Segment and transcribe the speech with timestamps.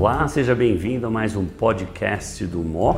[0.00, 2.96] Olá, seja bem-vindo a mais um podcast do MOC.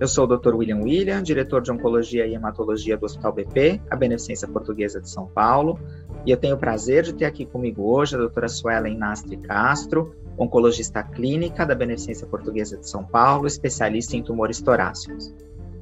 [0.00, 0.54] Eu sou o Dr.
[0.54, 5.26] William William, diretor de Oncologia e Hematologia do Hospital BP, a Beneficência Portuguesa de São
[5.26, 5.78] Paulo,
[6.24, 10.16] e eu tenho o prazer de ter aqui comigo hoje a doutora Suelen Nastre Castro,
[10.38, 15.30] oncologista clínica da Beneficência Portuguesa de São Paulo, especialista em tumores torácicos.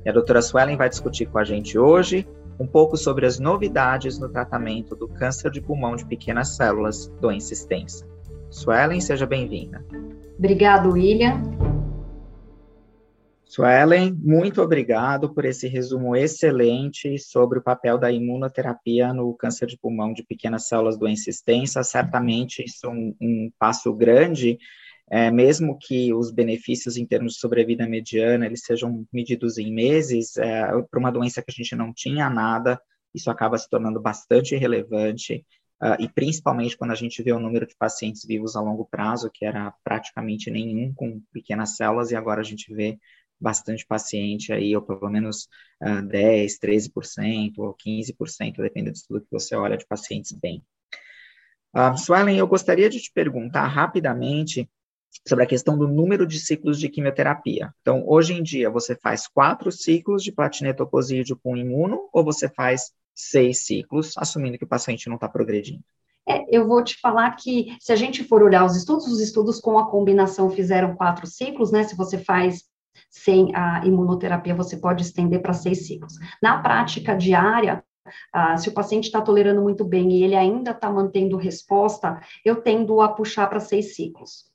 [0.04, 2.26] E a doutora Suelen vai discutir com a gente hoje
[2.58, 7.52] um pouco sobre as novidades no tratamento do câncer de pulmão de pequenas células, doença
[7.52, 8.15] extensa.
[8.50, 9.84] Suelen, seja bem-vinda.
[10.38, 11.40] Obrigado, William.
[13.44, 19.78] Suelen, muito obrigado por esse resumo excelente sobre o papel da imunoterapia no câncer de
[19.78, 21.82] pulmão de pequenas células doença extensa.
[21.82, 24.58] Certamente isso é um, um passo grande,
[25.08, 30.36] é, mesmo que os benefícios em termos de sobrevida mediana eles sejam medidos em meses,
[30.36, 32.80] é, para uma doença que a gente não tinha nada,
[33.14, 35.46] isso acaba se tornando bastante relevante.
[35.82, 39.30] Uh, e principalmente quando a gente vê o número de pacientes vivos a longo prazo,
[39.30, 42.98] que era praticamente nenhum com pequenas células, e agora a gente vê
[43.38, 45.48] bastante paciente aí, ou pelo menos
[45.82, 50.64] uh, 10, 13% ou 15%, dependendo do estudo que você olha, de pacientes bem.
[51.74, 54.66] Uh, Suelen, eu gostaria de te perguntar rapidamente
[55.28, 57.72] sobre a questão do número de ciclos de quimioterapia.
[57.80, 62.92] Então, hoje em dia, você faz quatro ciclos de platinetocosídeo com imuno, ou você faz
[63.16, 65.82] seis ciclos, assumindo que o paciente não está progredindo?
[66.28, 69.60] É, eu vou te falar que, se a gente for olhar os estudos, os estudos
[69.60, 71.84] com a combinação fizeram quatro ciclos, né?
[71.84, 72.64] Se você faz
[73.10, 76.14] sem a imunoterapia, você pode estender para seis ciclos.
[76.42, 77.82] Na prática diária,
[78.32, 82.56] ah, se o paciente está tolerando muito bem e ele ainda está mantendo resposta, eu
[82.56, 84.46] tendo a puxar para seis ciclos.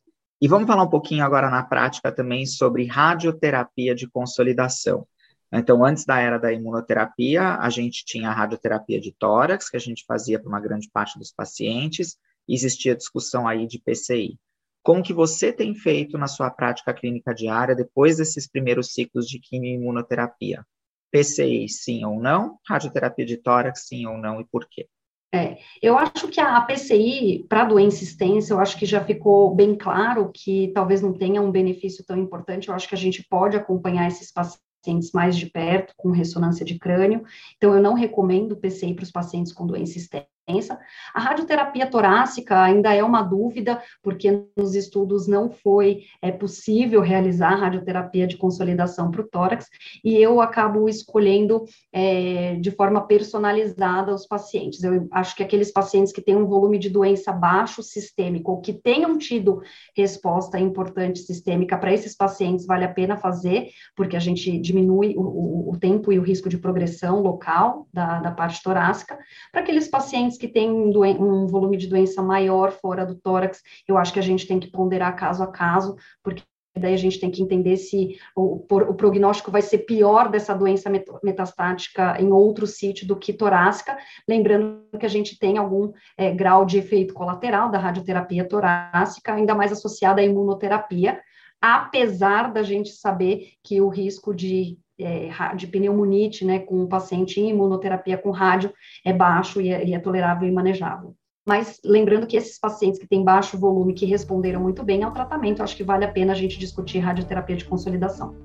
[0.41, 5.05] E vamos falar um pouquinho agora na prática também sobre radioterapia de consolidação.
[5.51, 9.79] Então, antes da era da imunoterapia, a gente tinha a radioterapia de tórax, que a
[9.79, 14.39] gente fazia para uma grande parte dos pacientes, e existia discussão aí de PCI.
[14.81, 19.39] Como que você tem feito na sua prática clínica diária depois desses primeiros ciclos de
[19.39, 20.65] quimioimunoterapia?
[21.11, 22.57] PCI, sim ou não?
[22.67, 24.87] Radioterapia de tórax, sim ou não, e por quê?
[25.33, 29.75] É, eu acho que a PCI, para doença extensa, eu acho que já ficou bem
[29.75, 32.67] claro que talvez não tenha um benefício tão importante.
[32.67, 34.70] Eu acho que a gente pode acompanhar esses pacientes
[35.13, 37.23] mais de perto, com ressonância de crânio.
[37.57, 40.79] Então, eu não recomendo PCI para os pacientes com doença extensa doença.
[41.13, 47.55] A radioterapia torácica ainda é uma dúvida, porque nos estudos não foi é, possível realizar
[47.55, 49.67] radioterapia de consolidação para o tórax,
[50.03, 54.83] e eu acabo escolhendo é, de forma personalizada os pacientes.
[54.83, 58.73] Eu acho que aqueles pacientes que têm um volume de doença baixo sistêmico, ou que
[58.73, 59.61] tenham tido
[59.95, 65.71] resposta importante sistêmica, para esses pacientes vale a pena fazer, porque a gente diminui o,
[65.71, 69.17] o tempo e o risco de progressão local da, da parte torácica.
[69.51, 73.97] Para aqueles pacientes que têm um, um, volume de doença maior fora do tórax, eu
[73.97, 76.43] acho que a gente tem que ponderar caso a caso, porque
[76.75, 80.89] daí a gente tem que entender se o, o prognóstico vai ser pior dessa doença
[81.23, 83.97] metastática em outro sítio do que torácica,
[84.27, 89.53] lembrando que a gente tem algum é, grau de efeito colateral da radioterapia torácica, ainda
[89.53, 91.21] mais associada à imunoterapia,
[91.61, 97.39] apesar da gente saber que o risco de é, de pneumonite, né, com um paciente
[97.39, 98.73] em imunoterapia com rádio,
[99.05, 101.15] é baixo e é, e é tolerável e manejável.
[101.45, 105.63] Mas lembrando que esses pacientes que têm baixo volume, que responderam muito bem ao tratamento,
[105.63, 108.35] acho que vale a pena a gente discutir radioterapia de consolidação.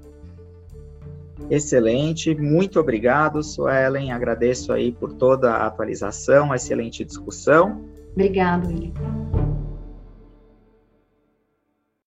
[1.50, 4.10] Excelente, muito obrigado, Suelen.
[4.10, 7.84] Agradeço aí por toda a atualização, excelente discussão.
[8.12, 9.25] Obrigado, William.